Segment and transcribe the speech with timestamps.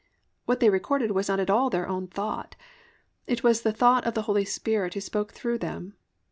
[0.47, 2.55] What they recorded was not at all their own thought,
[3.27, 5.93] it was the thought of the Holy Spirit who spoke through them.